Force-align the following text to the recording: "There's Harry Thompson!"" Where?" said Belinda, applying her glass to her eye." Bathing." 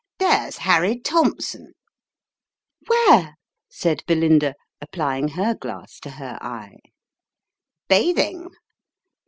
"There's 0.17 0.57
Harry 0.57 0.99
Thompson!"" 0.99 1.73
Where?" 2.87 3.35
said 3.69 4.03
Belinda, 4.07 4.55
applying 4.81 5.27
her 5.27 5.53
glass 5.53 5.99
to 5.99 6.09
her 6.09 6.39
eye." 6.41 6.79
Bathing." 7.87 8.49